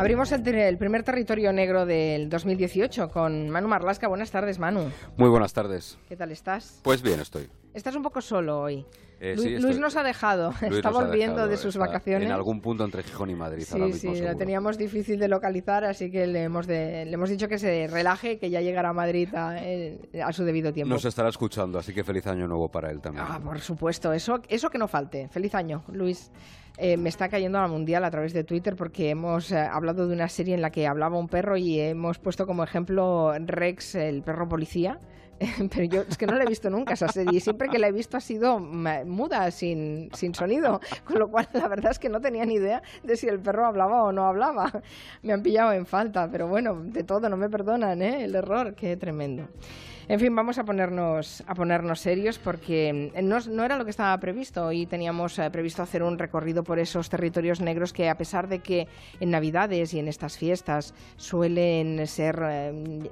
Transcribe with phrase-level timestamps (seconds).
[0.00, 4.08] Abrimos el, el, primer territorio negro del 2018 con Manu Marlasca.
[4.08, 4.90] Buenas tardes, Manu.
[5.18, 5.98] Muy buenas tardes.
[6.08, 6.80] ¿Qué tal estás?
[6.82, 7.50] Pues bien, estoy.
[7.72, 8.84] Estás un poco solo hoy.
[9.20, 11.86] Eh, Luis, sí, Luis estoy- nos ha dejado, Luis está volviendo dejado, de sus está
[11.86, 12.26] vacaciones.
[12.26, 14.14] En algún punto entre Gijón y Madrid ahora Sí, mismo.
[14.14, 17.58] sí, lo teníamos difícil de localizar, así que le hemos, de- le hemos dicho que
[17.58, 20.94] se relaje, que ya llegará a Madrid a, eh, a su debido tiempo.
[20.94, 23.26] Nos estará escuchando, así que feliz año nuevo para él también.
[23.28, 25.28] Ah, por supuesto, eso, eso que no falte.
[25.28, 26.32] Feliz año, Luis.
[26.78, 30.08] Eh, me está cayendo a la mundial a través de Twitter porque hemos eh, hablado
[30.08, 33.96] de una serie en la que hablaba un perro y hemos puesto como ejemplo Rex,
[33.96, 34.98] el perro policía.
[35.70, 37.88] Pero yo es que no la he visto nunca esa serie y siempre que la
[37.88, 40.80] he visto ha sido muda, sin, sin sonido.
[41.04, 43.66] Con lo cual la verdad es que no tenía ni idea de si el perro
[43.66, 44.70] hablaba o no hablaba.
[45.22, 48.24] Me han pillado en falta, pero bueno, de todo, no me perdonan, ¿eh?
[48.24, 49.48] El error, qué tremendo.
[50.10, 54.18] En fin, vamos a ponernos, a ponernos serios porque no, no era lo que estaba
[54.18, 54.66] previsto.
[54.66, 58.58] Hoy teníamos eh, previsto hacer un recorrido por esos territorios negros que, a pesar de
[58.58, 58.88] que
[59.20, 63.08] en Navidades y en estas fiestas suelen ser eh,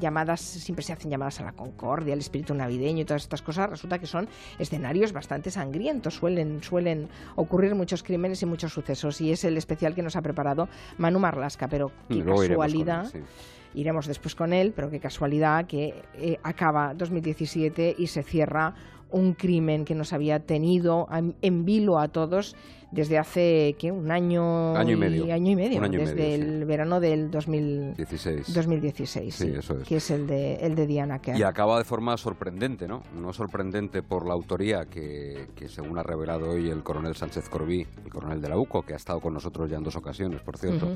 [0.00, 3.70] llamadas, siempre se hacen llamadas a la concordia, al espíritu navideño y todas estas cosas,
[3.70, 6.14] resulta que son escenarios bastante sangrientos.
[6.14, 9.20] Suelen, suelen ocurrir muchos crímenes y muchos sucesos.
[9.20, 10.68] Y es el especial que nos ha preparado
[10.98, 13.04] Manu Marlasca, pero qué casualidad.
[13.14, 13.80] él, sí.
[13.80, 18.74] Iremos después con él, pero qué casualidad que eh, acaba 2017 y se cierra
[19.10, 22.56] un crimen que nos había tenido en, en vilo a todos
[22.92, 23.90] desde hace ¿qué?
[23.90, 25.32] un año, Año y medio.
[25.32, 28.54] año y medio, y desde medio, el verano del 2000 16.
[28.54, 29.88] 2016, Sí, sí, eso es.
[29.88, 31.36] que es el de, el de Diana Kerr.
[31.38, 33.02] Y acaba de forma sorprendente, ¿no?
[33.18, 37.86] No sorprendente por la autoría que, que según ha revelado hoy el coronel Sánchez Corbí,
[38.04, 40.58] el coronel de la UCO, que ha estado con nosotros ya en dos ocasiones, por
[40.58, 40.92] cierto,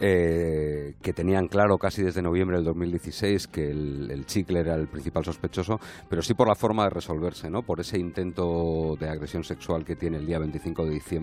[0.00, 4.88] eh, que tenían claro casi desde noviembre del 2016 que el, el chicle era el
[4.88, 7.62] principal sospechoso, pero sí por la forma de resolverse, ¿no?
[7.62, 11.21] Por ese intento de agresión sexual que tiene el día 25 de diciembre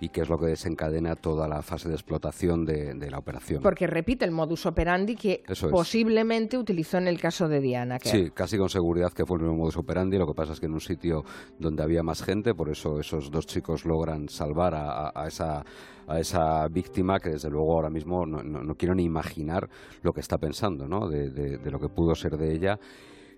[0.00, 3.62] y que es lo que desencadena toda la fase de explotación de, de la operación.
[3.62, 5.72] Porque repite el modus operandi que Eso es.
[5.72, 8.10] posiblemente utilizó en el caso de Diana Kerr.
[8.12, 10.18] Sí, casi con seguridad que fue el mismo modus operandi.
[10.18, 11.24] Lo que pasa es que en un sitio
[11.58, 15.64] donde había más gente, por eso esos dos chicos logran salvar a, a- a esa
[16.08, 19.68] a esa víctima que desde luego ahora mismo no, no- no quiero ni imaginar
[20.02, 21.08] lo que está pensando, ¿no?
[21.08, 22.78] De, de- de lo que pudo ser de ella.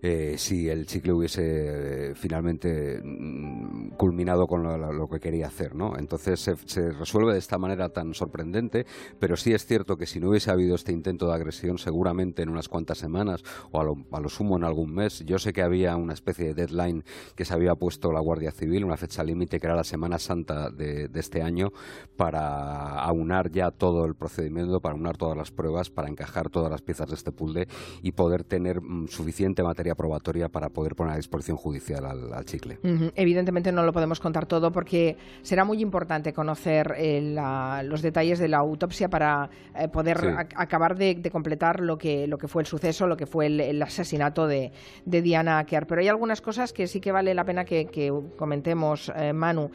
[0.01, 5.99] Eh, si el chicle hubiese eh, finalmente mm, culminado con lo, que quería hacer, ¿no?
[5.99, 8.87] Entonces se, resuelve de esta manera tan sorprendente,
[9.19, 12.49] pero sí es cierto que si no hubiese habido este intento de agresión, seguramente en
[12.49, 13.43] unas cuantas semanas
[13.73, 17.03] o a lo, sumo en algún mes, yo sé que había una especie de deadline
[17.35, 20.71] que se había puesto la Guardia Civil, una fecha límite que era la Semana Santa
[20.71, 21.71] de, este año,
[22.17, 26.83] para aunar ya todo el procedimiento, para aunar todas las pruebas, para encajar todas las
[26.83, 27.67] piezas de este puzzle
[28.03, 32.45] y poder tener mm, suficiente materia probatoria para poder poner a disposición judicial al, al
[32.45, 32.79] chicle.
[33.15, 38.39] Evidentemente no lo podemos contar todo porque será muy importante conocer eh, la- los detalles
[38.39, 40.27] de la autopsia para eh, poder Sí.
[40.57, 43.61] acabar de, de completar lo que, lo que fue el suceso, lo que fue el,
[43.61, 44.73] el asesinato de,
[45.05, 45.87] de Diana Kerr.
[45.87, 49.71] Pero hay algunas cosas que sí que vale la pena que, que comentemos, eh, Manu.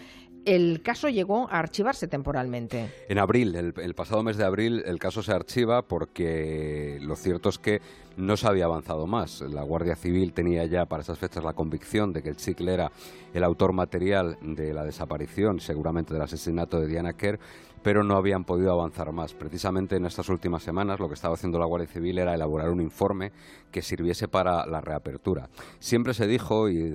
[0.45, 2.91] El caso llegó a archivarse temporalmente.
[3.07, 7.57] En abril, el, pasado mes de abril, el caso se archiva porque lo cierto es
[7.57, 7.81] que
[8.17, 9.41] no se había avanzado más.
[9.41, 12.91] La Guardia Civil tenía ya para esas fechas la convicción de que el chicle era
[13.33, 17.39] el autor material de la desaparición, seguramente del asesinato de Diana Kerr,
[17.83, 19.33] pero no habían podido avanzar más.
[19.33, 22.81] Precisamente en estas últimas semanas lo que estaba haciendo la Guardia Civil era elaborar un
[22.81, 23.31] informe
[23.71, 25.49] que sirviese para la reapertura.
[25.79, 26.93] Siempre se dijo, y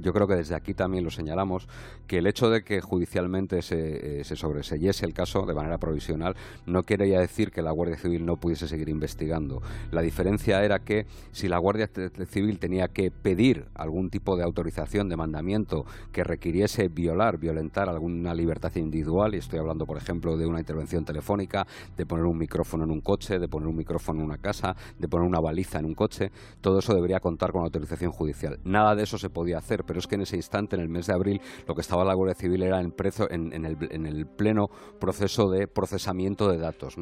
[0.00, 1.66] yo creo que desde aquí también lo señalamos,
[2.06, 6.36] que el hecho de que judicialmente se, eh, se sobreseyese el caso de manera provisional
[6.66, 9.62] no quería decir que la Guardia Civil no pudiese seguir investigando.
[9.90, 11.90] La diferencia era que si la Guardia
[12.26, 18.34] Civil tenía que pedir algún tipo de autorización, de mandamiento que requiriese violar, violentar alguna
[18.34, 21.66] libertad individual, y estoy hablando, por ejemplo, de una intervención telefónica,
[21.96, 25.08] de poner un micrófono en un coche, de poner un micrófono en una casa, de
[25.08, 26.30] poner una baliza en un coche,
[26.60, 28.58] todo eso debería contar con autorización judicial.
[28.64, 31.06] Nada de eso se podía hacer, pero es que en ese instante, en el mes
[31.06, 34.26] de abril, lo que estaba la Guardia Civil era en, prezo- en, el, en el
[34.26, 36.96] pleno proceso de procesamiento de datos.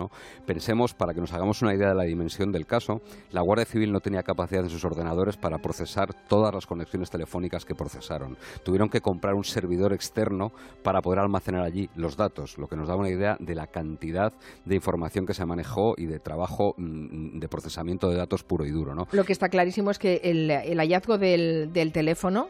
[0.47, 3.01] Pensemos, para que nos hagamos una idea de la dimensión del caso,
[3.31, 7.65] la Guardia Civil no tenía capacidad en sus ordenadores para procesar todas las conexiones telefónicas
[7.65, 8.37] que procesaron.
[8.65, 10.53] Tuvieron que comprar un servidor externo
[10.83, 14.33] para poder almacenar allí los datos, lo que nos da una idea de la cantidad
[14.65, 18.71] de información que se manejó y de trabajo mm, de procesamiento de datos puro y
[18.71, 18.95] duro.
[18.95, 19.09] ¿no?
[19.13, 22.49] Lo que está clarísimo es que el, hallazgo del teléfono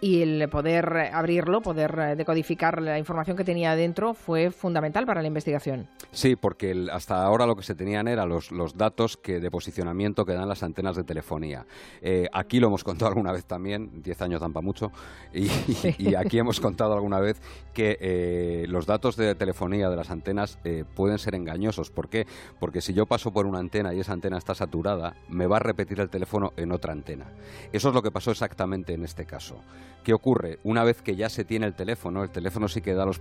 [0.00, 5.28] y el poder abrirlo, poder decodificar la información que tenía dentro fue fundamental para la
[5.28, 5.88] investigación.
[6.12, 10.24] Sí, porque hasta ahora lo que se tenían eran los, los datos que de posicionamiento
[10.24, 11.66] que dan las antenas de telefonía.
[12.02, 14.92] Eh, aquí lo hemos contado alguna vez también, 10 años dan para mucho,
[15.32, 17.40] y, aquí hemos contado alguna vez
[17.72, 21.90] que eh, los datos de telefonía de las antenas eh, pueden ser engañosos.
[21.90, 22.26] ¿Por qué?
[22.60, 25.60] Porque si yo paso por una antena y esa antena está saturada, me va a
[25.60, 27.26] repetir el teléfono en otra antena.
[27.72, 29.56] Eso es lo que pasó exactamente en este caso.
[30.04, 30.58] ¿Qué ocurre?
[30.64, 33.18] Una vez que ya se tiene el teléfono, el teléfono sí que da los,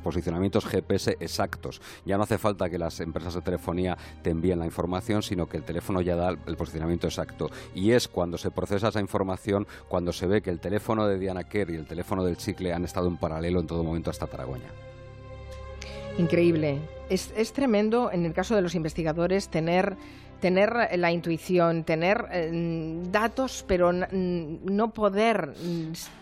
[0.00, 1.82] posicionamientos GPS exactos.
[2.06, 5.58] Ya no hace falta que las empresas de telefonía te envíen la información, sino que
[5.58, 7.50] el teléfono ya da el posicionamiento exacto.
[7.74, 11.44] Y es cuando se procesa esa información, cuando se ve que el teléfono de Diana
[11.44, 14.70] Kerr y el teléfono del chicle han estado en paralelo en todo momento hasta Taragoña.
[16.16, 16.78] Increíble.
[17.10, 19.98] Es, es tremendo en el caso de los investigadores tener
[20.42, 22.50] tener la intuición, tener eh,
[23.12, 25.54] datos, pero no poder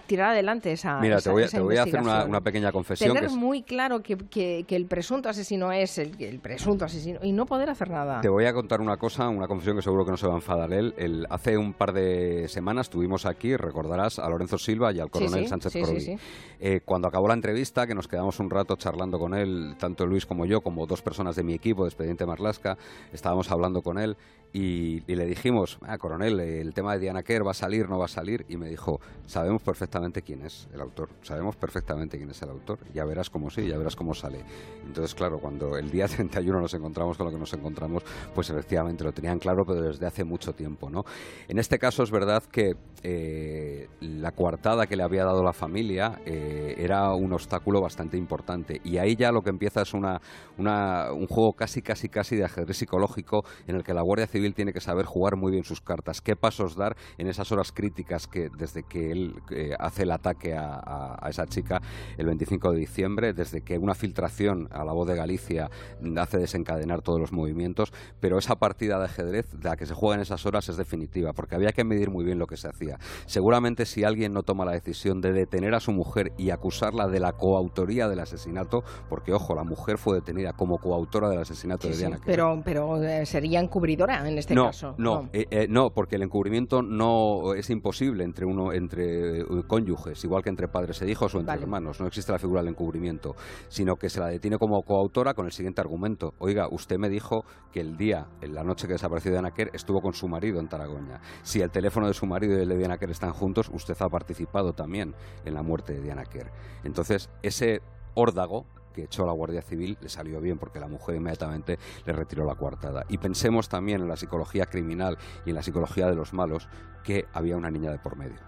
[0.06, 3.14] tirar adelante esa Mira, te voy, a hacer una, pequeña confesión.
[3.14, 7.70] Tener muy claro que, que, el presunto asesino es el, presunto asesino y no poder
[7.70, 8.20] hacer nada.
[8.20, 10.36] Te voy a contar una cosa, una confesión que seguro que no se va a
[10.36, 10.92] enfadar él.
[10.98, 15.46] El, hace un par de semanas tuvimos aquí, recordarás, a Lorenzo Silva y al coronel
[15.46, 16.16] Sánchez sí,
[16.58, 20.26] eh, cuando acabó la entrevista, que nos quedamos un rato charlando con él, tanto Luis
[20.26, 22.76] como yo, como dos personas de mi equipo de Expediente Marlasca,
[23.12, 24.16] estábamos hablando con él el,
[24.52, 28.06] y, le dijimos, ah, coronel, el tema de Diana Kerr va a salir, no va
[28.06, 32.42] a salir, y me dijo, sabemos perfectamente quién es el autor, sabemos perfectamente quién es
[32.42, 34.40] el autor, ya verás cómo sí, ya verás cómo sale.
[34.84, 38.02] Entonces, claro, cuando el día 31 nos encontramos con lo que nos encontramos,
[38.34, 41.04] pues efectivamente lo tenían claro, pero desde hace mucho tiempo, ¿no?
[41.46, 46.20] En este caso es verdad que eh, la coartada que le había dado la familia
[46.26, 50.20] eh, era un obstáculo bastante importante, y ahí ya lo que empieza es una,
[50.58, 54.39] una, un juego casi, casi, casi de ajedrez psicológico en el que la Guardia Civil
[54.54, 58.26] tiene que saber jugar muy bien sus cartas, qué pasos dar en esas horas críticas
[58.26, 61.80] que desde que él eh, hace el ataque a, esa chica
[62.16, 65.70] el 25 de diciembre, desde que una filtración a la voz de Galicia
[66.16, 70.22] hace desencadenar todos los movimientos, pero esa partida de ajedrez, la que se juega en
[70.22, 72.98] esas horas es definitiva, porque había que medir muy bien lo que se hacía.
[73.26, 77.20] Seguramente si alguien no toma la decisión de detener a su mujer y acusarla de
[77.20, 81.96] la coautoría del asesinato, porque ojo, la mujer fue detenida como coautora del asesinato de
[81.96, 82.18] Diana.
[82.24, 84.94] pero pero eh, sería encubridora en este no, caso.
[84.98, 90.22] No, eh, eh, no, porque el encubrimiento no es imposible entre uno entre eh, cónyuges,
[90.24, 92.00] igual que entre padres e hijos o entre hermanos.
[92.00, 93.36] No existe la figura del encubrimiento,
[93.68, 96.34] sino que se la detiene como coautora con el siguiente argumento.
[96.38, 100.00] Oiga, usted me dijo que el día, en la noche que desapareció Diana Kerr, estuvo
[100.00, 101.20] con su marido en Taragoña.
[101.42, 104.08] Si el teléfono de su marido y el de Diana Kerr están juntos, usted ha
[104.08, 106.50] participado también en la muerte de Diana Kerr.
[106.84, 107.82] Entonces, ese
[108.14, 112.44] órdago que echó la Guardia Civil le salió bien porque la mujer inmediatamente le retiró
[112.44, 113.04] la coartada.
[113.08, 116.68] Y pensemos también en la psicología criminal y en la psicología de los malos
[117.04, 118.40] que había una niña de por medio.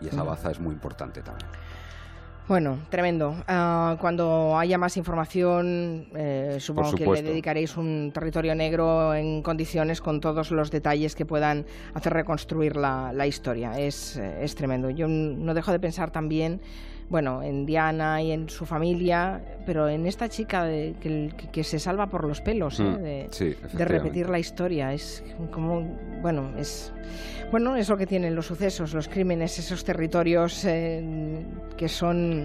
[0.00, 1.50] Y esa baza es muy importante también.
[2.48, 3.36] Bueno, tremendo.
[3.46, 10.00] Ah, cuando haya más información, eh, supongo que le dedicaréis un territorio negro en condiciones
[10.00, 13.78] con todos los detalles que puedan hacer reconstruir la, la historia.
[13.78, 14.88] Es, eh, es tremendo.
[14.88, 16.62] Yo no dejo de pensar también
[17.10, 22.24] bueno, en Diana y en su familia, pero en esta chica que, se salva por
[22.24, 23.28] los pelos, ¿eh?
[23.30, 24.92] mm, de, repetir la historia.
[24.92, 25.82] Es como,
[26.20, 26.92] bueno, es
[27.50, 31.42] bueno, es lo que tienen los sucesos, los crímenes, esos territorios eh,
[31.78, 32.37] que son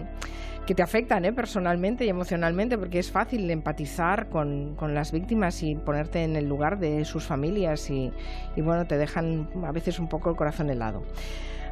[0.65, 1.33] que te afectan ¿eh?
[1.33, 6.47] personalmente y emocionalmente, porque es fácil empatizar con, con, las víctimas y ponerte en el
[6.47, 8.11] lugar de sus familias y,
[8.55, 11.03] y bueno, te dejan a veces un poco el corazón helado.